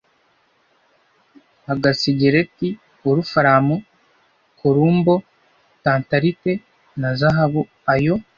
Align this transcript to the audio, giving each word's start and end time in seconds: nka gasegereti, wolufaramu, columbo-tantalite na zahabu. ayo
nka 1.61 1.73
gasegereti, 1.83 2.67
wolufaramu, 3.03 3.75
columbo-tantalite 4.59 6.51
na 7.01 7.09
zahabu. 7.19 7.61
ayo 7.93 8.15